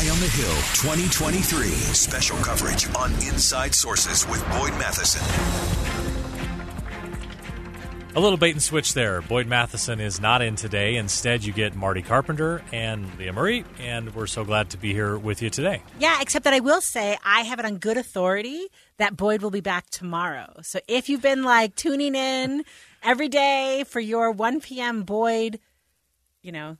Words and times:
Eye 0.00 0.08
on 0.08 0.18
the 0.18 0.28
Hill 0.28 0.54
2023. 0.80 1.68
Special 1.68 2.38
coverage 2.38 2.88
on 2.96 3.12
Inside 3.12 3.74
Sources 3.74 4.26
with 4.28 4.42
Boyd 4.48 4.72
Matheson. 4.78 5.20
A 8.16 8.20
little 8.20 8.38
bait 8.38 8.52
and 8.52 8.62
switch 8.62 8.94
there. 8.94 9.20
Boyd 9.20 9.46
Matheson 9.46 10.00
is 10.00 10.18
not 10.18 10.40
in 10.40 10.56
today. 10.56 10.96
Instead, 10.96 11.44
you 11.44 11.52
get 11.52 11.76
Marty 11.76 12.00
Carpenter 12.00 12.62
and 12.72 13.14
Leah 13.18 13.34
Murray, 13.34 13.66
and 13.78 14.14
we're 14.14 14.26
so 14.26 14.42
glad 14.42 14.70
to 14.70 14.78
be 14.78 14.94
here 14.94 15.18
with 15.18 15.42
you 15.42 15.50
today. 15.50 15.82
Yeah, 15.98 16.18
except 16.22 16.46
that 16.46 16.54
I 16.54 16.60
will 16.60 16.80
say 16.80 17.18
I 17.22 17.42
have 17.42 17.58
it 17.58 17.66
on 17.66 17.76
good 17.76 17.98
authority 17.98 18.68
that 18.96 19.18
Boyd 19.18 19.42
will 19.42 19.50
be 19.50 19.60
back 19.60 19.90
tomorrow. 19.90 20.60
So 20.62 20.78
if 20.88 21.10
you've 21.10 21.20
been 21.20 21.42
like 21.42 21.74
tuning 21.74 22.14
in 22.14 22.64
every 23.02 23.28
day 23.28 23.84
for 23.86 24.00
your 24.00 24.30
1 24.30 24.62
p.m. 24.62 25.02
Boyd, 25.02 25.60
you 26.40 26.52
know, 26.52 26.78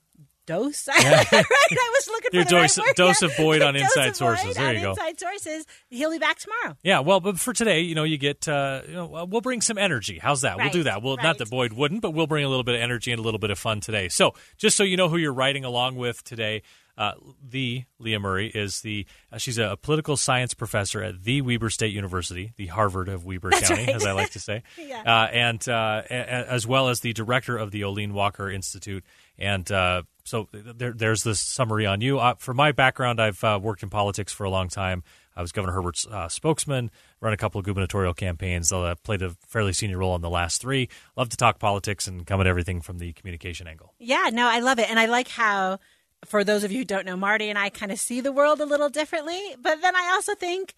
dose. 0.51 0.89
Yeah. 1.01 1.11
right? 1.17 1.25
I 1.33 1.91
was 1.95 2.09
looking 2.09 2.31
Your 2.33 2.45
for 2.45 2.51
dose, 2.51 2.79
right 2.79 2.97
dose 2.97 3.23
of 3.23 3.33
Boyd 3.37 3.63
on 3.63 3.77
Inside 3.77 4.17
Sources. 4.17 4.55
There 4.57 4.73
you 4.75 4.81
go. 4.81 4.91
Inside 4.91 5.19
Sources. 5.21 5.67
He'll 5.89 6.11
be 6.11 6.19
back 6.19 6.39
tomorrow. 6.39 6.77
Yeah, 6.83 7.01
well, 7.01 7.21
but 7.21 7.38
for 7.38 7.52
today, 7.52 7.80
you 7.80 7.95
know, 7.95 8.05
you 8.05 8.19
get, 8.19 8.47
uh, 8.49 8.83
you 8.87 8.95
know, 8.95 9.27
we'll 9.30 9.41
bring 9.41 9.61
some 9.61 9.79
energy. 9.79 10.19
How's 10.19 10.41
that? 10.43 10.57
We'll 10.59 10.71
do 10.71 10.83
that. 10.85 11.02
Well, 11.02 11.16
not 11.23 11.39
that 11.39 11.51
Boyd 11.51 11.73
wouldn't, 11.73 12.02
but 12.02 12.11
we'll 12.13 12.27
bring 12.27 12.45
a 12.45 12.49
little 12.49 12.65
bit 12.65 12.74
of 12.74 12.80
energy 12.80 13.13
and 13.13 13.19
a 13.21 13.23
little 13.23 13.39
bit 13.41 13.51
of 13.51 13.59
fun 13.59 13.80
today. 13.80 14.09
So, 14.09 14.35
just 14.59 14.77
so 14.77 14.83
you 14.83 14.97
know 14.97 15.09
who 15.09 15.16
you're 15.16 15.33
riding 15.33 15.65
along 15.65 15.97
with 15.97 16.23
today, 16.24 16.63
uh, 16.99 17.13
the 17.49 17.85
Leah 17.99 18.21
Murray 18.21 18.49
is 18.49 18.83
the 18.83 19.07
uh, 19.33 19.39
she's 19.39 19.57
a 19.57 19.79
political 19.80 20.19
science 20.19 20.52
professor 20.52 21.02
at 21.02 21.23
the 21.23 21.41
Weber 21.41 21.71
State 21.71 21.95
University, 21.95 22.52
the 22.57 22.67
Harvard 22.67 23.09
of 23.09 23.24
Weber 23.24 23.51
County, 23.51 23.87
right. 23.87 23.95
as 23.95 24.05
I 24.05 24.13
like 24.13 24.30
to 24.33 24.39
say, 24.41 24.63
Yeah. 24.79 25.02
uh, 25.07 25.29
and 25.33 25.67
uh, 25.67 26.02
a- 26.11 26.15
a- 26.15 26.46
as 26.52 26.67
well 26.67 26.89
as 26.89 27.01
the 27.01 27.15
director 27.15 27.57
of 27.57 27.71
the 27.71 27.83
Olene 27.83 28.13
Walker 28.13 28.51
Institute. 28.51 29.02
And 29.39 29.71
uh, 29.73 30.02
so 30.31 30.49
there, 30.53 30.93
there's 30.93 31.25
this 31.25 31.41
summary 31.41 31.87
on 31.87 32.01
you. 32.01 32.19
Uh, 32.21 32.35
for 32.39 32.55
my 32.55 32.71
background, 32.73 33.21
I've 33.21 33.43
uh, 33.43 33.59
worked 33.61 33.83
in 33.83 33.91
politics 33.91 34.33
for 34.33 34.45
a 34.45 34.51
long 34.51 34.69
time. 34.69 35.03
I 35.37 35.43
was 35.43 35.53
Governor 35.53 35.73
Herbert's 35.75 36.07
uh, 36.07 36.29
spokesman, 36.29 36.91
run 37.21 37.33
a 37.33 37.37
couple 37.37 37.59
of 37.59 37.65
gubernatorial 37.65 38.15
campaigns, 38.15 38.73
uh, 38.73 38.95
played 39.03 39.23
a 39.23 39.31
fairly 39.49 39.73
senior 39.73 39.99
role 39.99 40.15
in 40.15 40.23
the 40.23 40.31
last 40.31 40.61
three. 40.61 40.89
Love 41.17 41.29
to 41.31 41.37
talk 41.37 41.59
politics 41.59 42.07
and 42.07 42.27
come 42.27 42.41
at 42.41 42.47
everything 42.47 42.81
from 42.81 42.99
the 42.99 43.13
communication 43.15 43.67
angle. 43.67 43.95
Yeah, 43.99 44.31
no, 44.33 44.49
I 44.49 44.61
love 44.61 44.79
it. 44.79 44.89
And 44.91 44.99
I 45.01 45.07
like 45.07 45.29
how, 45.29 45.79
for 46.25 46.45
those 46.45 46.63
of 46.65 46.71
you 46.73 46.79
who 46.79 46.85
don't 46.85 47.07
know, 47.07 47.17
Marty 47.17 47.49
and 47.49 47.59
I 47.59 47.69
kind 47.71 47.91
of 47.91 47.99
see 47.99 48.21
the 48.21 48.33
world 48.33 48.61
a 48.61 48.67
little 48.67 48.89
differently. 48.89 49.41
But 49.61 49.81
then 49.83 49.97
I 49.97 50.11
also 50.13 50.35
think 50.35 50.75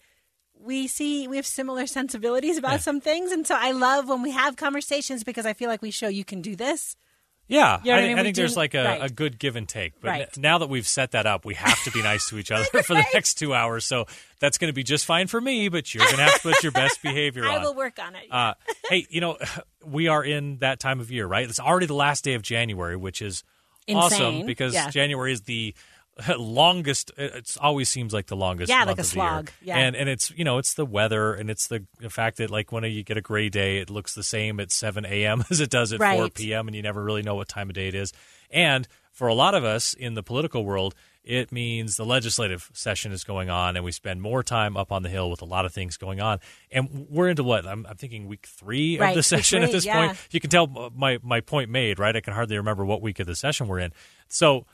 we 0.59 0.87
see, 0.87 1.27
we 1.27 1.35
have 1.35 1.45
similar 1.45 1.85
sensibilities 1.85 2.57
about 2.57 2.73
Yeah. 2.73 2.77
some 2.77 3.01
things. 3.01 3.31
And 3.31 3.45
so 3.45 3.55
I 3.57 3.71
love 3.71 4.07
when 4.07 4.21
we 4.21 4.31
have 4.31 4.55
conversations 4.55 5.23
because 5.23 5.45
I 5.45 5.53
feel 5.53 5.69
like 5.69 5.81
we 5.81 5.91
show 5.91 6.07
you 6.07 6.23
can 6.25 6.41
do 6.41 6.55
this. 6.55 6.95
Yeah, 7.49 7.79
You 7.83 7.91
know 7.91 7.95
I, 7.95 7.97
I 7.97 8.01
think- 8.01 8.09
mean? 8.11 8.19
I 8.19 8.23
think 8.23 8.35
there's 8.37 8.55
like 8.57 8.73
a, 8.73 8.83
right. 8.83 9.03
a 9.03 9.09
good 9.09 9.37
give 9.37 9.55
and 9.55 9.67
take. 9.67 9.99
But 10.01 10.07
Right. 10.07 10.21
n- 10.21 10.27
now 10.41 10.57
that 10.59 10.69
we've 10.69 10.87
set 10.87 11.11
that 11.11 11.25
up, 11.25 11.43
we 11.45 11.53
have 11.55 11.83
to 11.83 11.91
be 11.91 12.01
nice 12.01 12.25
to 12.29 12.37
each 12.37 12.51
other 12.51 12.63
for 12.83 12.93
the 12.95 13.05
next 13.13 13.35
two 13.35 13.53
hours. 13.53 13.85
So 13.85 14.05
that's 14.39 14.57
going 14.57 14.69
to 14.69 14.73
be 14.73 14.83
just 14.83 15.05
fine 15.05 15.27
for 15.27 15.39
me, 15.41 15.67
but 15.67 15.93
you're 15.93 16.05
going 16.05 16.17
to 16.17 16.23
have 16.23 16.35
to 16.35 16.39
put 16.41 16.63
your 16.63 16.71
best 16.71 17.01
behavior 17.01 17.45
I 17.49 17.57
on. 17.57 17.61
will 17.63 17.75
work 17.75 17.99
on 17.99 18.15
it. 18.15 18.31
Uh, 18.31 18.53
hey, 18.89 19.05
you 19.09 19.19
know, 19.21 19.37
we 19.85 20.07
are 20.07 20.23
in 20.23 20.57
that 20.59 20.79
time 20.79 20.99
of 21.01 21.11
year, 21.11 21.27
right? 21.27 21.47
It's 21.47 21.59
already 21.59 21.85
the 21.85 21.93
last 21.95 22.23
day 22.23 22.33
of 22.35 22.41
January, 22.41 22.95
which 22.95 23.21
is 23.21 23.43
awesome 23.93 24.45
because 24.45 24.73
Yeah. 24.73 24.89
January 24.89 25.33
is 25.33 25.41
the 25.41 25.75
longest. 26.37 27.11
It 27.17 27.55
always 27.59 27.89
seems 27.89 28.13
like 28.13 28.27
the 28.27 28.35
longest. 28.35 28.69
Yeah, 28.69 28.79
month 28.79 28.89
like 28.89 28.97
a 28.97 29.01
of 29.01 29.07
slog. 29.07 29.51
Yeah. 29.61 29.77
and 29.77 29.95
and 29.95 30.09
it's 30.09 30.31
you 30.31 30.43
know 30.43 30.57
it's 30.57 30.75
the 30.75 30.85
weather 30.85 31.33
and 31.33 31.49
it's 31.49 31.67
the, 31.67 31.85
the 31.99 32.09
fact 32.09 32.37
that 32.37 32.49
like 32.49 32.71
when 32.71 32.83
you 32.83 33.03
get 33.03 33.17
a 33.17 33.21
gray 33.21 33.49
day, 33.49 33.77
it 33.77 33.89
looks 33.89 34.13
the 34.13 34.23
same 34.23 34.59
at 34.59 34.71
seven 34.71 35.05
a.m. 35.05 35.43
as 35.49 35.59
it 35.59 35.69
does 35.69 35.93
at 35.93 35.99
four 35.99 36.29
p.m. 36.29 36.67
and 36.67 36.75
you 36.75 36.81
never 36.81 37.03
really 37.03 37.23
know 37.23 37.35
what 37.35 37.47
time 37.47 37.69
of 37.69 37.75
day 37.75 37.87
it 37.87 37.95
is. 37.95 38.13
And 38.51 38.87
for 39.11 39.27
a 39.27 39.33
lot 39.33 39.53
of 39.53 39.63
us 39.63 39.93
in 39.93 40.15
the 40.15 40.23
political 40.23 40.65
world, 40.65 40.95
it 41.23 41.51
means 41.51 41.95
the 41.95 42.05
legislative 42.05 42.69
session 42.73 43.11
is 43.11 43.23
going 43.23 43.49
on, 43.49 43.75
and 43.75 43.85
we 43.85 43.91
spend 43.91 44.21
more 44.21 44.43
time 44.43 44.75
up 44.75 44.91
on 44.91 45.03
the 45.03 45.09
hill 45.09 45.29
with 45.29 45.41
a 45.41 45.45
lot 45.45 45.65
of 45.65 45.73
things 45.73 45.97
going 45.97 46.19
on. 46.19 46.39
And 46.71 47.07
we're 47.09 47.29
into 47.29 47.43
what 47.43 47.65
I'm, 47.65 47.85
I'm 47.87 47.95
thinking 47.95 48.27
week 48.27 48.45
three 48.45 48.99
Right, 48.99 49.09
of 49.09 49.15
the 49.15 49.23
session 49.23 49.63
at 49.63 49.71
this 49.71 49.85
yeah. 49.85 50.07
point. 50.07 50.19
You 50.31 50.39
can 50.39 50.49
tell 50.49 50.67
my 50.67 51.19
my 51.23 51.41
point 51.41 51.69
made, 51.69 51.97
right? 51.99 52.15
I 52.15 52.21
can 52.21 52.33
hardly 52.33 52.57
remember 52.57 52.85
what 52.85 53.01
week 53.01 53.19
of 53.19 53.27
the 53.27 53.35
session 53.35 53.67
we're 53.67 53.79
in. 53.79 53.93
So 54.27 54.65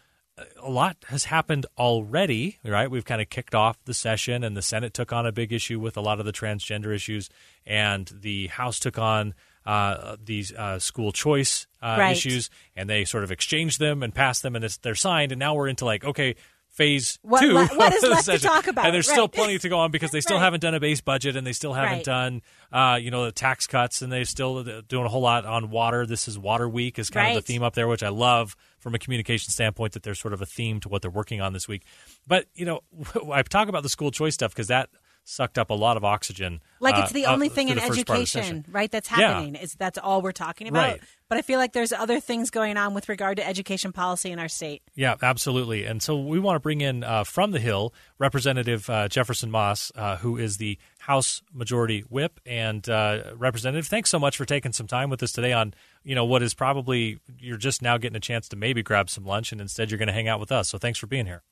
a 0.62 0.70
lot 0.70 0.98
has 1.08 1.26
happened 1.26 1.66
already, 1.78 2.60
right? 2.64 2.90
We've 2.90 3.06
kind 3.06 3.22
of 3.22 3.30
kicked 3.30 3.56
off 3.56 3.78
the 3.86 3.94
session, 3.94 4.44
and 4.44 4.56
the 4.56 4.62
Senate 4.62 4.94
took 4.94 5.12
on 5.14 5.26
a 5.26 5.32
big 5.32 5.52
issue 5.54 5.80
with 5.80 5.98
a 5.98 6.02
lot 6.02 6.20
of 6.20 6.26
the 6.26 6.32
transgender 6.32 6.94
issues, 6.94 7.30
and 7.66 8.12
the 8.22 8.48
House 8.48 8.80
took 8.80 8.98
on 8.98 9.34
uh, 9.66 10.16
these 10.24 10.52
uh, 10.54 10.80
school 10.80 11.12
choice 11.12 11.68
uh, 11.82 11.98
Right. 12.00 12.12
issues, 12.12 12.50
and 12.76 12.90
they 12.90 13.06
sort 13.06 13.24
of 13.24 13.32
exchanged 13.32 13.80
them 13.80 14.02
and 14.04 14.14
passed 14.14 14.42
them, 14.44 14.56
and 14.56 14.66
it's, 14.66 14.78
they're 14.78 14.96
signed, 14.96 15.32
and 15.32 15.40
now 15.40 15.54
we're 15.56 15.68
into 15.68 15.86
like 15.86 16.04
okay. 16.04 16.36
Phase 16.80 17.20
What 17.24 17.42
two. 17.42 17.52
le- 17.54 17.66
what 17.76 17.94
is 17.94 18.04
left 18.04 18.26
to 18.28 18.40
talk 18.40 18.68
about? 18.68 18.86
And 18.86 18.96
there's 18.96 19.10
still 19.12 19.28
plenty 19.28 19.60
to 19.60 19.68
go 19.68 19.80
on 19.80 19.92
because 19.92 20.12
they 20.12 20.22
still 20.22 20.38
Right. 20.38 20.44
haven't 20.46 20.62
done 20.62 20.74
a 20.76 20.80
base 20.80 21.02
budget 21.02 21.36
and 21.36 21.46
they 21.46 21.52
still 21.52 21.74
haven't 21.74 21.92
Right. 21.98 22.04
done, 22.06 22.42
uh, 22.72 22.98
you 23.02 23.12
know, 23.12 23.26
the 23.26 23.34
tax 23.34 23.68
cuts 23.68 24.02
and 24.02 24.10
they're 24.10 24.24
still 24.24 24.64
doing 24.88 25.06
a 25.06 25.10
whole 25.10 25.20
lot 25.22 25.46
on 25.46 25.70
water. 25.72 26.06
This 26.06 26.30
is 26.30 26.40
Water 26.40 26.70
Week 26.70 26.98
is 26.98 27.10
kind 27.10 27.36
of 27.38 27.44
the 27.44 27.46
theme 27.46 27.64
up 27.64 27.74
there, 27.76 27.90
which 27.90 28.02
I 28.02 28.08
love 28.10 28.56
from 28.80 28.96
a 28.96 29.00
communication 29.00 29.52
standpoint 29.52 29.92
that 29.92 30.04
there's 30.04 30.22
sort 30.22 30.34
of 30.34 30.42
a 30.42 30.46
theme 30.46 30.80
to 30.80 30.88
what 30.88 31.02
they're 31.02 31.12
working 31.12 31.42
on 31.42 31.52
this 31.52 31.68
week. 31.68 31.84
But 32.26 32.46
you 32.56 32.64
know, 32.66 32.80
I 33.34 33.42
talk 33.44 33.68
about 33.68 33.84
the 33.84 33.90
school 33.90 34.10
choice 34.12 34.36
stuff 34.36 34.52
because 34.52 34.68
that 34.68 34.90
sucked 35.30 35.60
up 35.60 35.70
a 35.70 35.74
lot 35.76 35.96
of 35.96 36.04
oxygen. 36.04 36.60
Like 36.80 36.96
uh, 36.96 37.02
it's 37.04 37.12
the 37.12 37.26
uh, 37.28 37.34
only 37.34 37.50
thing 37.50 37.70
in 37.70 37.76
the 37.76 37.82
first 37.82 38.06
part 38.08 38.20
of 38.20 38.32
the 38.32 38.40
education, 38.40 38.66
right? 38.72 38.92
That's 38.92 39.10
Yeah. 39.12 39.34
happening. 39.34 39.56
Is 39.56 39.76
that's 39.76 39.98
all 40.00 40.22
we're 40.22 40.32
talking 40.32 40.68
about. 40.68 40.88
Right. 40.94 41.02
But 41.28 41.38
I 41.38 41.44
feel 41.44 41.60
like 41.60 41.74
there's 41.74 41.94
other 41.94 42.20
things 42.20 42.50
going 42.50 42.76
on 42.78 42.96
with 42.96 43.08
regard 43.08 43.38
to 43.38 43.48
education 43.48 43.92
policy 43.92 44.32
in 44.32 44.40
our 44.40 44.48
state. 44.48 44.82
Yeah, 44.96 45.16
absolutely. 45.22 45.86
And 45.86 46.02
so 46.02 46.18
we 46.20 46.40
want 46.40 46.56
to 46.56 46.60
bring 46.60 46.82
in 46.82 47.04
uh, 47.04 47.24
from 47.24 47.52
the 47.52 47.60
Hill 47.60 47.94
Representative 48.18 48.90
uh, 48.90 49.08
Jefferson 49.08 49.52
Moss, 49.52 49.92
uh, 49.96 50.18
who 50.18 50.38
is 50.38 50.58
the 50.58 50.80
House 51.00 51.44
Majority 51.54 52.02
Whip 52.10 52.40
and 52.48 52.90
uh, 52.90 53.34
Representative. 53.36 53.86
Thanks 53.86 54.10
so 54.10 54.18
much 54.18 54.36
for 54.36 54.46
taking 54.46 54.74
some 54.74 54.88
time 54.88 55.12
with 55.12 55.22
us 55.22 55.32
today 55.32 55.54
on 55.54 55.76
you 56.04 56.16
know 56.16 56.26
what 56.26 56.42
is 56.42 56.56
probably 56.56 57.20
you're 57.38 57.58
just 57.58 57.82
now 57.84 57.98
getting 57.98 58.18
a 58.18 58.22
chance 58.22 58.50
to 58.50 58.56
maybe 58.56 58.82
grab 58.82 59.10
some 59.10 59.26
lunch, 59.26 59.52
and 59.52 59.62
instead 59.62 59.92
you're 59.92 60.00
going 60.00 60.08
to 60.08 60.14
hang 60.14 60.28
out 60.28 60.40
with 60.40 60.52
us. 60.52 60.70
So 60.70 60.80
thanks 60.80 60.98
for 60.98 61.06
being 61.06 61.28
here. 61.28 61.44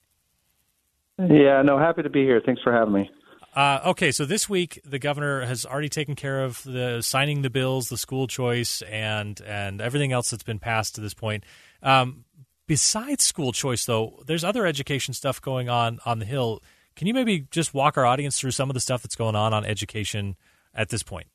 Yeah, 1.19 1.61
no, 1.63 1.77
happy 1.79 2.03
to 2.03 2.09
be 2.09 2.23
here. 2.23 2.41
Thanks 2.43 2.61
for 2.61 2.71
having 2.71 2.93
me. 2.93 3.09
Uh, 3.57 3.81
okay, 3.87 4.11
so 4.11 4.23
this 4.23 4.47
week 4.47 4.79
the 4.85 4.99
governor 4.99 5.43
has 5.43 5.65
already 5.65 5.89
taken 5.89 6.13
care 6.13 6.43
of 6.43 6.61
the 6.61 7.01
signing 7.01 7.41
the 7.41 7.49
bills, 7.49 7.89
the 7.89 7.97
school 7.97 8.27
choice, 8.27 8.83
and 8.83 9.41
and 9.41 9.81
everything 9.81 10.11
else 10.11 10.29
that's 10.29 10.43
been 10.43 10.59
passed 10.59 10.93
to 10.93 11.01
this 11.01 11.15
point. 11.15 11.43
Um, 11.81 12.23
besides 12.67 13.23
school 13.23 13.51
choice, 13.51 13.83
though, 13.85 14.21
there's 14.27 14.43
other 14.43 14.67
education 14.67 15.15
stuff 15.15 15.41
going 15.41 15.69
on 15.69 15.99
on 16.05 16.19
the 16.19 16.25
Hill. 16.25 16.61
Can 16.95 17.07
you 17.07 17.15
maybe 17.15 17.47
just 17.49 17.73
walk 17.73 17.97
our 17.97 18.05
audience 18.05 18.39
through 18.39 18.51
some 18.51 18.69
of 18.69 18.75
the 18.75 18.79
stuff 18.79 19.01
that's 19.01 19.15
going 19.15 19.35
on 19.35 19.55
on 19.55 19.65
education 19.65 20.35
at 20.75 20.89
this 20.89 21.01
point? 21.01 21.25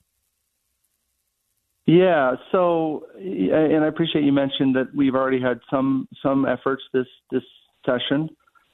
Yeah, 1.86 2.36
so 2.52 3.02
and 3.18 3.82
I 3.82 3.88
appreciate 3.88 4.22
you 4.22 4.32
mentioned 4.32 4.76
that 4.76 4.94
we've 4.94 5.16
already 5.16 5.40
had 5.40 5.58
some 5.68 6.06
some 6.22 6.46
efforts 6.46 6.84
this 6.92 7.08
this 7.32 7.42
session 7.84 8.28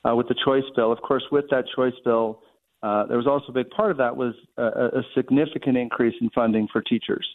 uh, 0.06 0.14
with 0.14 0.28
the 0.28 0.36
choice 0.44 0.68
bill. 0.76 0.92
Of 0.92 1.00
course, 1.00 1.24
with 1.32 1.46
that 1.48 1.64
choice 1.74 1.94
bill, 2.04 2.42
uh, 2.82 3.06
there 3.06 3.16
was 3.16 3.26
also 3.26 3.46
a 3.48 3.52
big 3.52 3.70
part 3.70 3.90
of 3.90 3.96
that 3.96 4.16
was 4.16 4.34
a, 4.56 4.62
a 4.62 5.02
significant 5.16 5.76
increase 5.76 6.14
in 6.20 6.30
funding 6.30 6.68
for 6.72 6.80
teachers. 6.82 7.26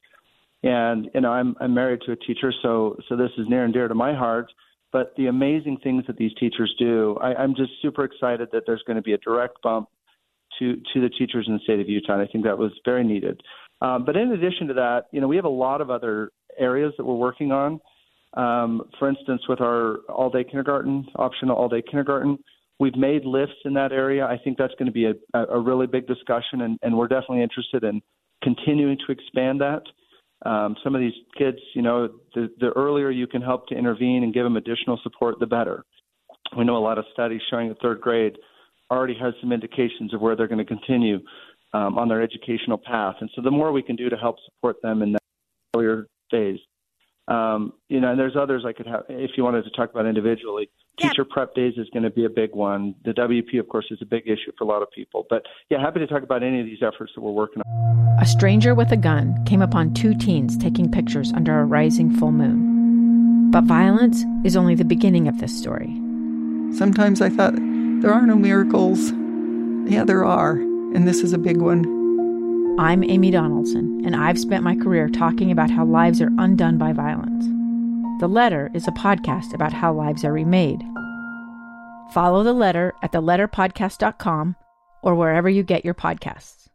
And 0.64 1.10
you 1.14 1.22
know, 1.22 1.32
I'm 1.32 1.56
I'm 1.60 1.74
married 1.74 2.02
to 2.06 2.14
a 2.14 2.16
teacher, 2.16 2.54
so 2.62 2.98
so 3.10 3.18
this 3.18 3.32
is 3.38 3.48
near 3.50 3.66
and 3.66 3.74
dear 3.74 3.88
to 3.88 3.96
my 3.96 4.14
heart. 4.14 4.52
But 4.94 5.14
the 5.18 5.26
amazing 5.28 5.80
things 5.84 6.06
that 6.08 6.18
these 6.18 6.32
teachers 6.40 6.74
do, 6.78 7.18
I, 7.20 7.34
I'm 7.34 7.56
just 7.56 7.72
super 7.82 8.06
excited 8.06 8.50
that 8.54 8.64
there's 8.66 8.84
going 8.86 8.96
to 8.96 9.02
be 9.02 9.14
a 9.14 9.18
direct 9.18 9.62
bump 9.62 9.90
to 10.60 10.76
to 10.94 11.02
the 11.02 11.10
teachers 11.10 11.46
in 11.48 11.54
the 11.54 11.60
state 11.60 11.80
of 11.82 11.90
Utah. 11.90 12.14
And 12.14 12.22
I 12.22 12.28
think 12.28 12.46
that 12.46 12.58
was 12.58 12.72
very 12.86 13.04
needed. 13.04 13.42
Um, 13.82 14.06
but 14.06 14.16
in 14.16 14.32
addition 14.32 14.68
to 14.68 14.74
that, 14.76 15.08
you 15.12 15.20
know, 15.20 15.28
we 15.28 15.36
have 15.36 15.46
a 15.46 15.50
lot 15.50 15.82
of 15.82 15.90
other 15.90 16.32
areas 16.58 16.94
that 16.98 17.06
we're 17.06 17.16
working 17.16 17.52
on. 17.52 17.82
Um, 18.36 18.84
for 18.98 19.10
instance, 19.10 19.42
with 19.50 19.62
our 19.62 19.98
all-day 20.10 20.44
kindergarten, 20.46 21.06
optional 21.18 21.56
all-day 21.56 21.84
kindergarten, 21.84 22.40
we've 22.84 22.98
made 22.98 23.24
lifts 23.24 23.56
in 23.64 23.74
that 23.76 23.94
area. 23.94 24.26
I 24.26 24.38
think 24.44 24.58
that's 24.58 24.74
going 24.78 24.88
to 24.88 24.92
be 24.92 25.06
a, 25.06 25.14
a 25.40 25.58
really 25.58 25.88
big 25.88 26.06
discussion, 26.06 26.62
and, 26.62 26.78
and 26.82 26.98
we're 26.98 27.08
definitely 27.08 27.42
interested 27.42 27.86
in 27.86 28.02
continuing 28.44 28.98
to 29.08 29.14
expand 29.14 29.62
that. 29.62 29.84
Um, 30.46 30.76
some 30.84 30.94
of 30.94 31.00
these 31.00 31.14
kids, 31.38 31.60
you 31.76 31.82
know, 31.82 32.10
the, 32.36 32.50
the 32.60 32.72
earlier 32.76 33.10
you 33.10 33.26
can 33.26 33.42
help 33.42 33.68
to 33.68 33.76
intervene 33.76 34.24
and 34.24 34.34
give 34.34 34.44
them 34.44 34.58
additional 34.58 35.00
support, 35.02 35.40
the 35.40 35.46
better. 35.46 35.86
We 36.58 36.66
know 36.66 36.76
a 36.76 36.86
lot 36.90 36.98
of 36.98 37.06
studies 37.14 37.40
showing 37.50 37.70
that 37.70 37.82
third 37.82 38.02
grade 38.02 38.38
already 38.92 39.16
has 39.18 39.34
some 39.40 39.54
indications 39.54 40.14
of 40.14 40.20
where 40.20 40.36
they're 40.36 40.50
going 40.50 40.66
to 40.66 40.66
continue 40.66 41.20
um, 41.74 41.98
on 41.98 42.10
their 42.10 42.22
educational 42.22 42.78
path. 42.78 43.16
And 43.22 43.30
so 43.34 43.42
the 43.42 43.50
more 43.50 43.72
we 43.72 43.82
can 43.82 43.96
do 43.96 44.10
to 44.10 44.18
help 44.18 44.36
support 44.44 44.82
them 44.84 45.02
in 45.02 45.14
that 45.14 45.22
earlier 45.74 46.08
phase. 46.30 46.60
Um, 47.30 47.72
you 47.88 48.02
know, 48.02 48.12
and 48.12 48.20
there's 48.20 48.36
others 48.36 48.66
I 48.68 48.74
could 48.74 48.88
have 48.88 49.04
if 49.08 49.32
you 49.38 49.46
wanted 49.46 49.64
to 49.64 49.70
talk 49.70 49.92
about 49.92 50.06
individually. 50.06 50.70
Yeah. 51.00 51.10
Teacher 51.10 51.26
prep 51.26 51.56
days 51.56 51.74
is 51.78 51.90
going 51.90 52.04
to 52.04 52.12
be 52.12 52.26
a 52.26 52.30
big 52.30 52.54
one. 52.54 52.94
The 53.04 53.14
WP, 53.14 53.60
of 53.60 53.68
course, 53.68 53.88
is 53.90 53.98
a 54.02 54.06
big 54.06 54.28
issue 54.28 54.52
for 54.58 54.64
a 54.64 54.68
lot 54.68 54.84
of 54.84 54.92
people. 54.92 55.26
But 55.30 55.44
yeah, 55.70 55.82
happy 55.82 56.00
to 56.00 56.08
talk 56.08 56.22
about 56.22 56.44
any 56.44 56.60
of 56.60 56.66
these 56.66 56.84
efforts 56.84 57.14
that 57.16 57.22
we're 57.22 57.32
working 57.32 57.64
on. 57.66 58.18
A 58.22 58.26
stranger 58.26 58.76
with 58.76 58.92
a 58.92 58.98
gun 58.98 59.44
came 59.46 59.62
upon 59.62 59.94
two 59.96 60.14
teens 60.14 60.56
taking 60.56 60.92
pictures 60.92 61.34
under 61.34 61.60
a 61.60 61.66
rising 61.66 62.16
full 62.16 62.32
moon. 62.32 63.50
But 63.50 63.64
violence 63.64 64.24
is 64.46 64.56
only 64.56 64.76
the 64.76 64.86
beginning 64.86 65.28
of 65.28 65.40
this 65.40 65.58
story. 65.58 65.94
Sometimes 66.78 67.22
I 67.22 67.30
thought, 67.30 67.56
there 67.56 68.14
are 68.14 68.26
no 68.26 68.36
miracles. 68.36 69.12
Yeah, 69.92 70.04
there 70.04 70.24
are. 70.24 70.52
And 70.52 71.08
this 71.08 71.22
is 71.22 71.34
a 71.34 71.38
big 71.40 71.58
one. 71.58 71.86
I'm 72.80 73.04
Amy 73.04 73.32
Donaldson, 73.32 74.02
and 74.06 74.16
I've 74.16 74.40
spent 74.40 74.64
my 74.64 74.76
career 74.76 75.08
talking 75.08 75.52
about 75.52 75.70
how 75.70 75.86
lives 75.86 76.22
are 76.22 76.32
undone 76.38 76.78
by 76.78 76.94
violence. 76.94 77.46
The 78.20 78.28
Letter 78.28 78.70
is 78.74 78.88
a 78.88 78.92
podcast 78.92 79.54
about 79.54 79.74
how 79.74 79.92
lives 79.92 80.24
are 80.24 80.32
remade. 80.32 80.82
Follow 82.14 82.44
The 82.44 82.54
Letter 82.54 82.94
at 83.02 83.12
theletterpodcast.com 83.12 84.56
or 85.02 85.16
wherever 85.16 85.50
you 85.50 85.64
get 85.64 85.84
your 85.84 85.96
podcasts. 85.96 86.70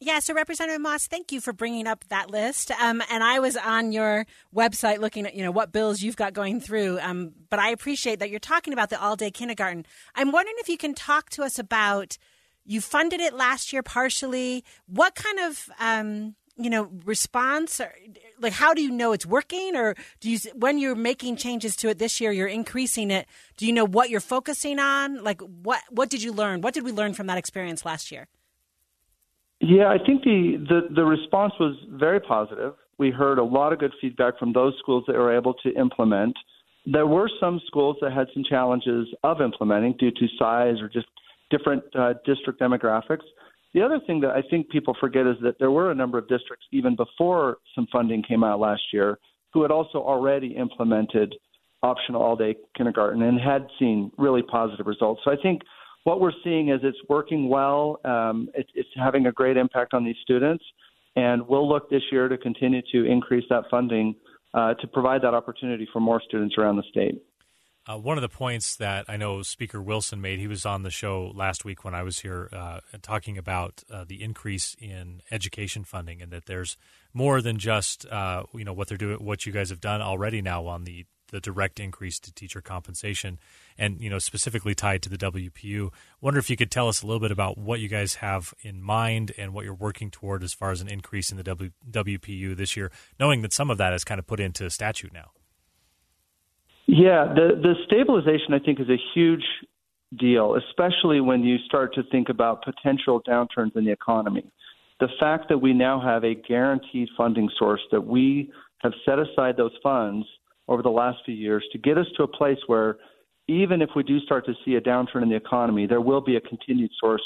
Yeah, 0.00 0.18
so 0.18 0.34
Representative 0.34 0.80
Moss, 0.80 1.06
thank 1.06 1.32
you 1.32 1.40
for 1.40 1.54
bringing 1.54 1.86
up 1.86 2.04
that 2.08 2.30
list. 2.30 2.70
Um, 2.72 3.02
and 3.10 3.24
I 3.24 3.40
was 3.40 3.56
on 3.56 3.92
your 3.92 4.26
website 4.54 4.98
looking 4.98 5.26
at 5.26 5.34
you 5.34 5.42
know 5.42 5.50
what 5.50 5.72
bills 5.72 6.02
you've 6.02 6.16
got 6.16 6.34
going 6.34 6.60
through. 6.60 7.00
Um, 7.00 7.32
but 7.48 7.58
I 7.58 7.70
appreciate 7.70 8.18
that 8.18 8.28
you're 8.30 8.38
talking 8.38 8.74
about 8.74 8.90
the 8.90 9.00
all 9.00 9.16
day 9.16 9.30
kindergarten. 9.30 9.86
I'm 10.14 10.30
wondering 10.30 10.56
if 10.58 10.68
you 10.68 10.76
can 10.76 10.92
talk 10.92 11.30
to 11.30 11.42
us 11.42 11.58
about 11.58 12.18
you 12.64 12.80
funded 12.80 13.20
it 13.20 13.32
last 13.32 13.72
year 13.72 13.82
partially. 13.82 14.62
What 14.86 15.14
kind 15.14 15.40
of 15.40 15.70
um, 15.80 16.34
you 16.62 16.70
know 16.70 16.90
response 17.04 17.80
or 17.80 17.92
like 18.40 18.52
how 18.52 18.74
do 18.74 18.82
you 18.82 18.90
know 18.90 19.12
it's 19.12 19.26
working 19.26 19.76
or 19.76 19.94
do 20.20 20.30
you 20.30 20.38
when 20.54 20.78
you're 20.78 20.94
making 20.94 21.36
changes 21.36 21.76
to 21.76 21.88
it 21.88 21.98
this 21.98 22.20
year 22.20 22.32
you're 22.32 22.48
increasing 22.48 23.10
it 23.10 23.26
do 23.56 23.66
you 23.66 23.72
know 23.72 23.84
what 23.86 24.10
you're 24.10 24.20
focusing 24.20 24.78
on 24.78 25.22
like 25.22 25.40
what 25.40 25.82
what 25.90 26.08
did 26.10 26.22
you 26.22 26.32
learn 26.32 26.60
what 26.60 26.74
did 26.74 26.84
we 26.84 26.92
learn 26.92 27.14
from 27.14 27.26
that 27.26 27.38
experience 27.38 27.84
last 27.84 28.10
year 28.10 28.28
Yeah, 29.60 29.88
I 29.88 29.98
think 29.98 30.24
the, 30.24 30.56
the, 30.68 30.94
the 30.94 31.04
response 31.04 31.52
was 31.60 31.76
very 31.90 32.18
positive. 32.18 32.74
We 32.96 33.10
heard 33.10 33.38
a 33.38 33.44
lot 33.44 33.72
of 33.74 33.78
good 33.78 33.92
feedback 34.00 34.38
from 34.38 34.52
those 34.54 34.74
schools 34.78 35.04
that 35.06 35.16
were 35.16 35.36
able 35.36 35.54
to 35.54 35.70
implement. 35.78 36.34
There 36.86 37.06
were 37.06 37.30
some 37.38 37.60
schools 37.66 37.96
that 38.00 38.12
had 38.12 38.28
some 38.32 38.42
challenges 38.42 39.06
of 39.22 39.42
implementing 39.42 39.96
due 39.98 40.10
to 40.12 40.26
size 40.38 40.80
or 40.80 40.88
just 40.88 41.06
different 41.50 41.82
uh, 41.94 42.14
district 42.24 42.58
demographics. 42.58 43.26
The 43.72 43.82
other 43.82 44.00
thing 44.06 44.20
that 44.20 44.30
I 44.30 44.42
think 44.50 44.68
people 44.68 44.96
forget 44.98 45.26
is 45.26 45.36
that 45.42 45.58
there 45.58 45.70
were 45.70 45.90
a 45.90 45.94
number 45.94 46.18
of 46.18 46.28
districts, 46.28 46.66
even 46.72 46.96
before 46.96 47.58
some 47.74 47.86
funding 47.92 48.22
came 48.22 48.42
out 48.42 48.58
last 48.58 48.82
year, 48.92 49.18
who 49.52 49.62
had 49.62 49.70
also 49.70 49.98
already 49.98 50.48
implemented 50.48 51.34
optional 51.82 52.22
all 52.22 52.36
day 52.36 52.56
kindergarten 52.76 53.22
and 53.22 53.40
had 53.40 53.66
seen 53.78 54.10
really 54.18 54.42
positive 54.42 54.86
results. 54.86 55.22
So 55.24 55.30
I 55.30 55.36
think 55.40 55.62
what 56.04 56.20
we're 56.20 56.32
seeing 56.44 56.70
is 56.70 56.80
it's 56.82 56.98
working 57.08 57.48
well. 57.48 58.00
Um, 58.04 58.48
it, 58.54 58.66
it's 58.74 58.88
having 58.96 59.26
a 59.26 59.32
great 59.32 59.56
impact 59.56 59.94
on 59.94 60.04
these 60.04 60.16
students, 60.22 60.64
and 61.16 61.46
we'll 61.46 61.68
look 61.68 61.90
this 61.90 62.02
year 62.10 62.28
to 62.28 62.38
continue 62.38 62.82
to 62.92 63.04
increase 63.04 63.44
that 63.50 63.64
funding 63.70 64.14
uh, 64.54 64.74
to 64.74 64.86
provide 64.88 65.22
that 65.22 65.34
opportunity 65.34 65.88
for 65.92 66.00
more 66.00 66.20
students 66.26 66.56
around 66.58 66.76
the 66.76 66.82
state. 66.90 67.22
Uh, 67.90 67.96
one 67.96 68.16
of 68.16 68.22
the 68.22 68.28
points 68.28 68.76
that 68.76 69.04
I 69.08 69.16
know 69.16 69.42
Speaker 69.42 69.82
Wilson 69.82 70.20
made, 70.20 70.38
he 70.38 70.46
was 70.46 70.64
on 70.64 70.84
the 70.84 70.90
show 70.90 71.32
last 71.34 71.64
week 71.64 71.82
when 71.82 71.92
I 71.92 72.04
was 72.04 72.20
here 72.20 72.48
uh, 72.52 72.78
talking 73.02 73.36
about 73.36 73.82
uh, 73.90 74.04
the 74.06 74.22
increase 74.22 74.76
in 74.78 75.22
education 75.32 75.82
funding, 75.82 76.22
and 76.22 76.30
that 76.30 76.46
there's 76.46 76.76
more 77.12 77.42
than 77.42 77.58
just 77.58 78.06
uh, 78.06 78.44
you 78.54 78.64
know 78.64 78.72
what 78.72 78.86
they're 78.86 78.96
doing, 78.96 79.16
what 79.16 79.44
you 79.44 79.50
guys 79.50 79.70
have 79.70 79.80
done 79.80 80.00
already 80.00 80.40
now 80.40 80.66
on 80.66 80.84
the 80.84 81.04
the 81.32 81.40
direct 81.40 81.80
increase 81.80 82.20
to 82.20 82.32
teacher 82.32 82.60
compensation, 82.60 83.40
and 83.76 84.00
you 84.00 84.08
know 84.08 84.20
specifically 84.20 84.74
tied 84.74 85.02
to 85.02 85.08
the 85.08 85.18
WPU. 85.18 85.90
Wonder 86.20 86.38
if 86.38 86.48
you 86.48 86.56
could 86.56 86.70
tell 86.70 86.86
us 86.86 87.02
a 87.02 87.06
little 87.06 87.18
bit 87.18 87.32
about 87.32 87.58
what 87.58 87.80
you 87.80 87.88
guys 87.88 88.16
have 88.16 88.54
in 88.62 88.80
mind 88.80 89.32
and 89.36 89.52
what 89.52 89.64
you're 89.64 89.74
working 89.74 90.12
toward 90.12 90.44
as 90.44 90.54
far 90.54 90.70
as 90.70 90.80
an 90.80 90.86
increase 90.86 91.32
in 91.32 91.38
the 91.38 91.42
w, 91.42 91.72
WPU 91.90 92.56
this 92.56 92.76
year, 92.76 92.92
knowing 93.18 93.42
that 93.42 93.52
some 93.52 93.68
of 93.68 93.78
that 93.78 93.92
is 93.92 94.04
kind 94.04 94.20
of 94.20 94.28
put 94.28 94.38
into 94.38 94.70
statute 94.70 95.12
now. 95.12 95.32
Yeah, 97.00 97.32
the 97.34 97.58
the 97.62 97.74
stabilization 97.86 98.52
I 98.52 98.58
think 98.58 98.78
is 98.78 98.90
a 98.90 99.00
huge 99.14 99.44
deal, 100.18 100.56
especially 100.56 101.22
when 101.22 101.42
you 101.42 101.56
start 101.64 101.94
to 101.94 102.02
think 102.12 102.28
about 102.28 102.62
potential 102.62 103.22
downturns 103.26 103.74
in 103.74 103.86
the 103.86 103.90
economy. 103.90 104.44
The 104.98 105.08
fact 105.18 105.48
that 105.48 105.56
we 105.56 105.72
now 105.72 105.98
have 105.98 106.24
a 106.24 106.34
guaranteed 106.34 107.08
funding 107.16 107.48
source 107.58 107.80
that 107.90 108.06
we 108.06 108.52
have 108.82 108.92
set 109.06 109.18
aside 109.18 109.56
those 109.56 109.72
funds 109.82 110.26
over 110.68 110.82
the 110.82 110.90
last 110.90 111.20
few 111.24 111.34
years 111.34 111.64
to 111.72 111.78
get 111.78 111.96
us 111.96 112.04
to 112.18 112.24
a 112.24 112.28
place 112.28 112.58
where 112.66 112.98
even 113.48 113.80
if 113.80 113.88
we 113.96 114.02
do 114.02 114.20
start 114.20 114.44
to 114.44 114.52
see 114.66 114.74
a 114.74 114.80
downturn 114.80 115.22
in 115.22 115.30
the 115.30 115.36
economy, 115.36 115.86
there 115.86 116.02
will 116.02 116.20
be 116.20 116.36
a 116.36 116.40
continued 116.42 116.90
source 117.00 117.22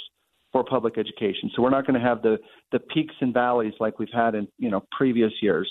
for 0.53 0.63
public 0.63 0.99
education. 0.99 1.51
So 1.57 1.63
we're 1.63 1.71
not 1.71 1.85
going 1.85 2.01
to 2.01 2.07
have 2.07 2.23
the 2.23 2.39
the 2.71 2.79
peaks 2.79 3.15
and 3.21 3.35
valleys 3.35 3.75
like 3.81 3.99
we've 3.99 4.15
had 4.15 4.37
in 4.37 4.47
you 4.57 4.71
know 4.71 4.85
previous 4.97 5.33
years. 5.43 5.69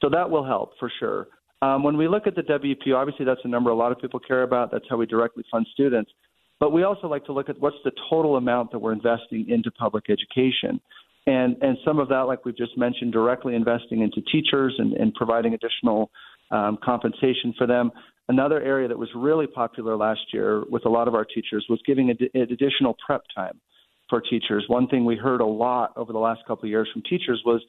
So 0.00 0.08
that 0.08 0.30
will 0.30 0.44
help 0.44 0.72
for 0.78 0.90
sure. 0.98 1.28
Um, 1.62 1.84
when 1.84 1.96
we 1.96 2.08
look 2.08 2.26
at 2.26 2.34
the 2.34 2.42
WPU, 2.42 2.94
obviously 2.96 3.24
that's 3.24 3.40
a 3.44 3.48
number 3.48 3.70
a 3.70 3.74
lot 3.74 3.92
of 3.92 3.98
people 3.98 4.18
care 4.18 4.42
about. 4.42 4.72
That's 4.72 4.84
how 4.90 4.96
we 4.96 5.06
directly 5.06 5.44
fund 5.50 5.66
students. 5.72 6.10
But 6.58 6.72
we 6.72 6.82
also 6.82 7.06
like 7.06 7.24
to 7.26 7.32
look 7.32 7.48
at 7.48 7.58
what's 7.60 7.76
the 7.84 7.92
total 8.10 8.36
amount 8.36 8.72
that 8.72 8.80
we're 8.80 8.92
investing 8.92 9.48
into 9.48 9.70
public 9.70 10.04
education. 10.10 10.80
And, 11.26 11.56
and 11.62 11.78
some 11.84 12.00
of 12.00 12.08
that, 12.08 12.22
like 12.22 12.44
we've 12.44 12.56
just 12.56 12.76
mentioned, 12.76 13.12
directly 13.12 13.54
investing 13.54 14.02
into 14.02 14.20
teachers 14.32 14.74
and, 14.78 14.92
and 14.94 15.14
providing 15.14 15.54
additional 15.54 16.10
um, 16.50 16.78
compensation 16.82 17.54
for 17.56 17.66
them. 17.68 17.92
Another 18.28 18.60
area 18.60 18.88
that 18.88 18.98
was 18.98 19.08
really 19.14 19.46
popular 19.46 19.96
last 19.96 20.20
year 20.32 20.64
with 20.68 20.84
a 20.84 20.88
lot 20.88 21.06
of 21.06 21.14
our 21.14 21.24
teachers 21.24 21.64
was 21.68 21.80
giving 21.86 22.10
ad- 22.10 22.40
additional 22.50 22.96
prep 23.04 23.22
time 23.34 23.60
for 24.08 24.20
teachers. 24.20 24.64
One 24.66 24.88
thing 24.88 25.04
we 25.04 25.16
heard 25.16 25.40
a 25.40 25.46
lot 25.46 25.92
over 25.96 26.12
the 26.12 26.18
last 26.18 26.40
couple 26.46 26.64
of 26.64 26.70
years 26.70 26.88
from 26.92 27.02
teachers 27.02 27.40
was 27.46 27.62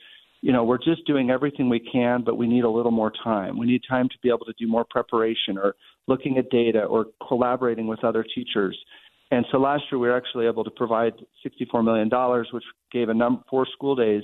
you 0.44 0.52
know, 0.52 0.66
we're 0.66 0.78
just 0.78 1.08
doing 1.08 1.30
everything 1.30 1.70
we 1.70 1.80
can, 1.80 2.22
but 2.22 2.36
we 2.36 2.48
need 2.48 2.66
a 2.66 2.70
little 2.70 2.92
more 2.92 3.14
time. 3.24 3.58
We 3.58 3.66
need 3.66 3.82
time 3.90 4.10
to 4.10 4.16
be 4.22 4.28
able 4.28 4.46
to 4.46 4.54
do 4.60 4.68
more 4.68 4.84
preparation 4.84 5.58
or 5.58 5.74
looking 6.06 6.38
at 6.38 6.50
data 6.50 6.84
or 6.84 7.06
collaborating 7.26 7.88
with 7.88 8.04
other 8.04 8.26
teachers. 8.36 8.78
And 9.32 9.46
so 9.54 9.58
last 9.58 9.84
year 9.90 10.00
we 10.00 10.10
were 10.10 10.18
actually 10.18 10.46
able 10.46 10.66
to 10.66 10.70
provide 10.70 11.14
$64 11.48 11.86
million, 11.86 12.10
which 12.52 12.64
gave 12.92 13.08
a 13.08 13.14
number 13.14 13.42
four 13.50 13.66
school 13.72 13.96
days 13.96 14.22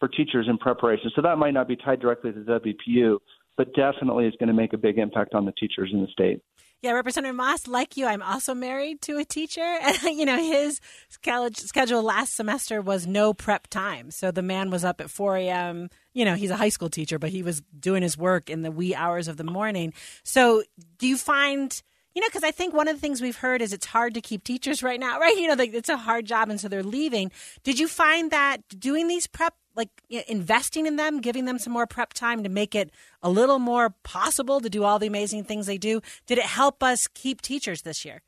for 0.00 0.08
teachers 0.08 0.46
in 0.48 0.58
preparation. 0.58 1.12
So 1.14 1.22
that 1.22 1.38
might 1.38 1.54
not 1.54 1.68
be 1.68 1.76
tied 1.76 2.00
directly 2.00 2.32
to 2.32 2.42
the 2.42 2.58
WPU, 2.58 3.18
but 3.56 3.72
definitely 3.74 4.26
is 4.26 4.34
going 4.40 4.48
to 4.48 4.54
make 4.54 4.72
a 4.72 4.78
big 4.78 4.98
impact 4.98 5.34
on 5.34 5.44
the 5.44 5.52
teachers 5.52 5.90
in 5.92 6.00
the 6.00 6.08
state. 6.08 6.42
Yeah, 6.82 6.92
Representative 6.92 7.36
Moss, 7.36 7.66
like 7.66 7.98
you, 7.98 8.06
I'm 8.06 8.22
also 8.22 8.54
married 8.54 9.02
to 9.02 9.18
a 9.18 9.24
teacher. 9.24 9.60
And, 10.02 10.18
you 10.18 10.24
know, 10.24 10.36
his 10.36 10.80
schedule 11.10 12.02
last 12.02 12.34
semester 12.34 12.80
was 12.80 13.06
no 13.06 13.34
prep 13.34 13.66
time. 13.66 14.10
So 14.10 14.30
the 14.30 14.42
man 14.42 14.70
was 14.70 14.84
up 14.84 15.00
at 15.00 15.10
4 15.10 15.36
a.m. 15.36 15.90
You 16.14 16.24
know, 16.24 16.34
he's 16.34 16.50
a 16.50 16.56
high 16.56 16.70
school 16.70 16.88
teacher, 16.88 17.18
but 17.18 17.30
he 17.30 17.42
was 17.42 17.62
doing 17.78 18.02
his 18.02 18.16
work 18.16 18.48
in 18.48 18.62
the 18.62 18.70
wee 18.70 18.94
hours 18.94 19.28
of 19.28 19.36
the 19.36 19.44
morning. 19.44 19.92
So 20.22 20.62
do 20.98 21.06
you 21.06 21.18
find, 21.18 21.82
you 22.14 22.22
know, 22.22 22.28
because 22.28 22.44
I 22.44 22.50
think 22.50 22.72
one 22.72 22.88
of 22.88 22.96
the 22.96 23.00
things 23.00 23.20
we've 23.20 23.36
heard 23.36 23.60
is 23.60 23.74
it's 23.74 23.86
hard 23.86 24.14
to 24.14 24.22
keep 24.22 24.42
teachers 24.44 24.82
right 24.82 24.98
now, 24.98 25.18
right? 25.20 25.36
You 25.36 25.54
know, 25.54 25.62
it's 25.62 25.90
a 25.90 25.98
hard 25.98 26.24
job, 26.24 26.48
and 26.48 26.58
so 26.58 26.68
they're 26.68 26.82
leaving. 26.82 27.30
Did 27.62 27.78
you 27.78 27.88
find 27.88 28.30
that 28.30 28.62
doing 28.78 29.06
these 29.06 29.26
prep 29.26 29.54
like 29.76 29.88
investing 30.28 30.86
in 30.86 30.96
them, 30.96 31.20
giving 31.20 31.44
them 31.44 31.58
some 31.58 31.72
more 31.72 31.86
prep 31.86 32.12
time 32.12 32.42
to 32.42 32.48
make 32.48 32.74
it 32.74 32.90
a 33.22 33.30
little 33.30 33.58
more 33.58 33.90
possible 34.02 34.60
to 34.60 34.68
do 34.68 34.84
all 34.84 34.98
the 34.98 35.06
amazing 35.06 35.44
things 35.44 35.66
they 35.66 35.78
do? 35.78 36.00
Did 36.26 36.38
it 36.38 36.46
help 36.46 36.82
us 36.82 37.06
keep 37.06 37.40
teachers 37.40 37.82
this 37.82 38.04
year? 38.04 38.22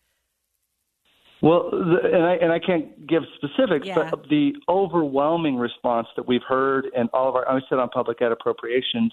Well, 1.43 1.71
the, 1.73 1.97
and 2.05 2.25
I 2.25 2.35
and 2.37 2.53
I 2.53 2.61
can't 2.61 3.07
give 3.07 3.25
specifics, 3.35 3.87
Yeah. 3.87 4.11
but 4.11 4.29
the 4.29 4.53
overwhelming 4.69 5.57
response 5.57 6.07
that 6.17 6.29
we've 6.29 6.43
heard, 6.49 6.87
and 6.97 7.11
all 7.13 7.29
of 7.29 7.35
our 7.35 7.49
I 7.49 7.61
said 7.69 7.81
on 7.81 7.89
public 7.89 8.23
ed 8.23 8.31
appropriations, 8.31 9.13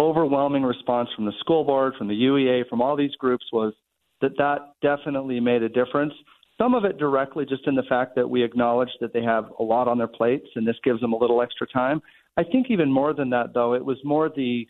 overwhelming 0.00 0.62
response 0.62 1.10
from 1.14 1.26
the 1.26 1.32
school 1.40 1.64
board, 1.64 1.94
from 1.98 2.08
the 2.08 2.14
UEA, 2.14 2.66
from 2.68 2.80
all 2.80 2.96
these 2.96 3.14
groups 3.16 3.44
was 3.52 3.74
that 4.22 4.38
that 4.38 4.72
definitely 4.80 5.38
made 5.38 5.62
a 5.62 5.68
difference. 5.68 6.14
Some 6.58 6.74
of 6.74 6.84
it 6.84 6.98
directly 6.98 7.46
just 7.46 7.66
in 7.66 7.76
the 7.76 7.84
fact 7.88 8.16
that 8.16 8.28
we 8.28 8.42
acknowledge 8.42 8.90
that 9.00 9.12
they 9.12 9.22
have 9.22 9.46
a 9.60 9.62
lot 9.62 9.86
on 9.86 9.96
their 9.96 10.08
plates, 10.08 10.48
and 10.56 10.66
this 10.66 10.76
gives 10.82 11.00
them 11.00 11.12
a 11.12 11.16
little 11.16 11.40
extra 11.40 11.66
time. 11.68 12.02
I 12.36 12.42
think 12.42 12.66
even 12.70 12.90
more 12.90 13.14
than 13.14 13.30
that, 13.30 13.54
though, 13.54 13.74
it 13.74 13.84
was 13.84 13.98
more 14.04 14.28
the 14.28 14.66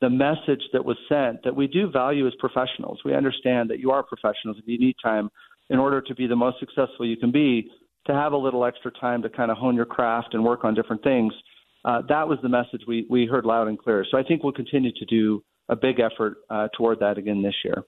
the 0.00 0.10
message 0.10 0.62
that 0.72 0.84
was 0.84 0.96
sent 1.08 1.44
that 1.44 1.54
we 1.54 1.68
do 1.68 1.88
value 1.88 2.26
as 2.26 2.32
professionals. 2.40 2.98
We 3.04 3.14
understand 3.14 3.70
that 3.70 3.78
you 3.78 3.92
are 3.92 4.02
professionals 4.02 4.56
and 4.56 4.64
you 4.66 4.76
need 4.76 4.96
time 5.00 5.30
in 5.70 5.78
order 5.78 6.00
to 6.00 6.14
be 6.16 6.26
the 6.26 6.34
most 6.34 6.58
successful 6.58 7.06
you 7.06 7.16
can 7.16 7.30
be. 7.30 7.70
To 8.06 8.12
have 8.12 8.32
a 8.32 8.36
little 8.36 8.64
extra 8.64 8.90
time 8.90 9.22
to 9.22 9.28
kind 9.28 9.52
of 9.52 9.58
hone 9.58 9.76
your 9.76 9.84
craft 9.84 10.34
and 10.34 10.44
work 10.44 10.64
on 10.64 10.74
different 10.74 11.04
things. 11.04 11.32
Uh, 11.84 12.02
that 12.08 12.26
was 12.26 12.38
the 12.42 12.48
message 12.48 12.82
we 12.88 13.06
we 13.08 13.26
heard 13.26 13.44
loud 13.44 13.68
and 13.68 13.78
clear. 13.78 14.04
So 14.10 14.18
I 14.18 14.24
think 14.24 14.42
we'll 14.42 14.52
continue 14.52 14.90
to 14.90 15.04
do 15.04 15.44
a 15.68 15.76
big 15.76 16.00
effort 16.00 16.38
uh, 16.50 16.66
toward 16.76 16.98
that 16.98 17.16
again 17.16 17.42
this 17.42 17.54
year. 17.64 17.84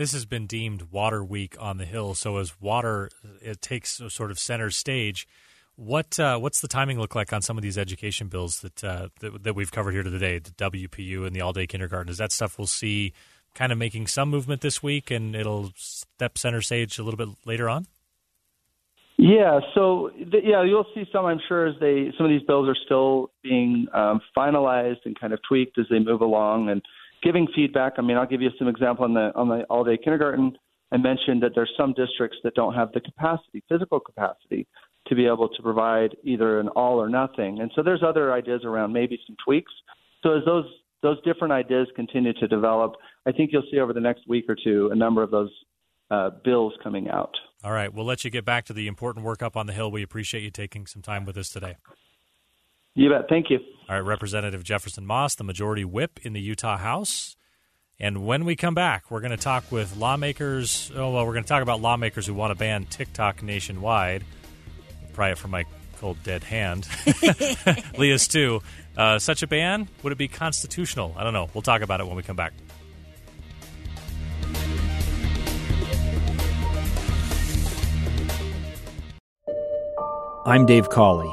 This 0.00 0.12
has 0.12 0.24
been 0.24 0.46
deemed 0.46 0.84
Water 0.90 1.22
Week 1.22 1.56
on 1.60 1.76
the 1.76 1.84
Hill. 1.84 2.14
So 2.14 2.38
as 2.38 2.58
water 2.58 3.10
it 3.42 3.60
takes 3.60 4.00
sort 4.08 4.30
of 4.30 4.38
center 4.38 4.70
stage, 4.70 5.28
what 5.76 6.18
uh, 6.18 6.38
what's 6.38 6.62
the 6.62 6.68
timing 6.68 6.98
look 6.98 7.14
like 7.14 7.34
on 7.34 7.42
some 7.42 7.58
of 7.58 7.62
these 7.62 7.76
education 7.76 8.28
bills 8.28 8.60
that, 8.60 8.82
uh, 8.82 9.08
that 9.20 9.42
that 9.42 9.54
we've 9.54 9.70
covered 9.70 9.92
here 9.92 10.02
today, 10.02 10.38
the 10.38 10.52
WPU 10.52 11.26
and 11.26 11.36
the 11.36 11.42
all 11.42 11.52
day 11.52 11.66
kindergarten? 11.66 12.10
Is 12.10 12.16
that 12.16 12.32
stuff 12.32 12.56
we'll 12.56 12.66
see 12.66 13.12
kind 13.54 13.72
of 13.72 13.76
making 13.76 14.06
some 14.06 14.30
movement 14.30 14.62
this 14.62 14.82
week, 14.82 15.10
and 15.10 15.36
it'll 15.36 15.70
step 15.76 16.38
center 16.38 16.62
stage 16.62 16.98
a 16.98 17.02
little 17.02 17.18
bit 17.18 17.36
later 17.44 17.68
on? 17.68 17.86
Yeah, 19.18 19.60
so 19.74 20.12
th- 20.16 20.44
yeah, 20.46 20.62
you'll 20.64 20.86
see 20.94 21.04
some. 21.12 21.26
I'm 21.26 21.40
sure 21.46 21.66
as 21.66 21.74
they 21.78 22.10
some 22.16 22.24
of 22.24 22.30
these 22.30 22.46
bills 22.46 22.70
are 22.70 22.76
still 22.86 23.32
being 23.42 23.86
um, 23.92 24.22
finalized 24.34 25.04
and 25.04 25.20
kind 25.20 25.34
of 25.34 25.40
tweaked 25.46 25.78
as 25.78 25.84
they 25.90 25.98
move 25.98 26.22
along 26.22 26.70
and 26.70 26.80
giving 27.22 27.46
feedback. 27.54 27.94
I 27.98 28.02
mean, 28.02 28.16
I'll 28.16 28.26
give 28.26 28.42
you 28.42 28.50
some 28.58 28.68
example 28.68 29.04
on 29.04 29.14
the 29.14 29.32
on 29.34 29.48
the 29.48 29.64
all 29.64 29.84
day 29.84 29.96
kindergarten. 29.96 30.56
I 30.92 30.96
mentioned 30.96 31.42
that 31.42 31.52
there's 31.54 31.72
some 31.76 31.92
districts 31.94 32.38
that 32.42 32.54
don't 32.54 32.74
have 32.74 32.90
the 32.92 33.00
capacity, 33.00 33.62
physical 33.68 34.00
capacity, 34.00 34.66
to 35.06 35.14
be 35.14 35.26
able 35.26 35.48
to 35.48 35.62
provide 35.62 36.16
either 36.24 36.58
an 36.58 36.68
all 36.68 37.00
or 37.00 37.08
nothing. 37.08 37.60
And 37.60 37.70
so 37.74 37.82
there's 37.82 38.02
other 38.02 38.32
ideas 38.32 38.62
around 38.64 38.92
maybe 38.92 39.18
some 39.26 39.36
tweaks. 39.44 39.72
So 40.22 40.36
as 40.36 40.44
those 40.44 40.66
those 41.02 41.22
different 41.22 41.52
ideas 41.52 41.88
continue 41.96 42.34
to 42.34 42.46
develop, 42.46 42.96
I 43.26 43.32
think 43.32 43.50
you'll 43.52 43.66
see 43.70 43.78
over 43.78 43.92
the 43.92 44.00
next 44.00 44.28
week 44.28 44.44
or 44.48 44.56
two 44.62 44.90
a 44.92 44.96
number 44.96 45.22
of 45.22 45.30
those 45.30 45.50
uh, 46.10 46.30
bills 46.44 46.74
coming 46.82 47.08
out. 47.08 47.34
All 47.62 47.72
right, 47.72 47.92
we'll 47.92 48.04
let 48.04 48.24
you 48.24 48.30
get 48.30 48.44
back 48.44 48.64
to 48.66 48.72
the 48.72 48.86
important 48.86 49.24
work 49.24 49.42
up 49.42 49.56
on 49.56 49.66
the 49.66 49.72
Hill. 49.72 49.90
We 49.90 50.02
appreciate 50.02 50.42
you 50.42 50.50
taking 50.50 50.86
some 50.86 51.02
time 51.02 51.24
with 51.24 51.36
us 51.36 51.50
today. 51.50 51.76
You 53.00 53.08
bet. 53.08 53.30
Thank 53.30 53.48
you. 53.48 53.60
All 53.88 53.94
right, 53.94 54.04
Representative 54.06 54.62
Jefferson 54.62 55.06
Moss, 55.06 55.34
the 55.34 55.42
majority 55.42 55.86
whip 55.86 56.20
in 56.22 56.34
the 56.34 56.40
Utah 56.40 56.76
House. 56.76 57.34
And 57.98 58.26
when 58.26 58.44
we 58.44 58.56
come 58.56 58.74
back, 58.74 59.10
we're 59.10 59.22
going 59.22 59.30
to 59.30 59.38
talk 59.38 59.72
with 59.72 59.96
lawmakers. 59.96 60.92
Oh, 60.94 61.10
well, 61.10 61.24
we're 61.24 61.32
going 61.32 61.44
to 61.44 61.48
talk 61.48 61.62
about 61.62 61.80
lawmakers 61.80 62.26
who 62.26 62.34
want 62.34 62.50
to 62.50 62.54
ban 62.54 62.84
TikTok 62.84 63.42
nationwide. 63.42 64.22
Pry 65.14 65.30
it 65.30 65.38
from 65.38 65.50
my 65.50 65.64
cold, 65.96 66.22
dead 66.24 66.44
hand. 66.44 66.86
Leah's, 67.96 68.28
too. 68.28 68.60
Uh, 68.98 69.18
such 69.18 69.42
a 69.42 69.46
ban, 69.46 69.88
would 70.02 70.12
it 70.12 70.18
be 70.18 70.28
constitutional? 70.28 71.14
I 71.16 71.24
don't 71.24 71.32
know. 71.32 71.48
We'll 71.54 71.62
talk 71.62 71.80
about 71.80 72.00
it 72.00 72.06
when 72.06 72.16
we 72.16 72.22
come 72.22 72.36
back. 72.36 72.52
I'm 80.44 80.66
Dave 80.66 80.88
Cawley, 80.88 81.32